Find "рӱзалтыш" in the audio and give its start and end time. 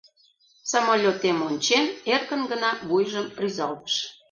3.41-3.95